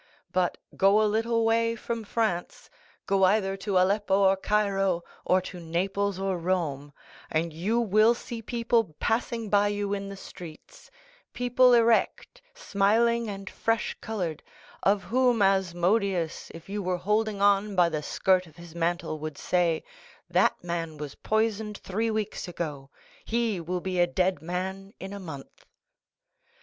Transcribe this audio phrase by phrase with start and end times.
[0.31, 5.59] But go a little way from France—go either to Aleppo or Cairo, or only to
[5.59, 6.91] Naples or Rome,
[7.29, 13.95] and you will see people passing by you in the streets—people erect, smiling, and fresh
[14.01, 14.41] colored,
[14.81, 19.37] of whom Asmodeus, if you were holding on by the skirt of his mantle, would
[19.37, 19.83] say,
[20.31, 22.89] 'That man was poisoned three weeks ago;
[23.23, 25.67] he will be a dead man in a month.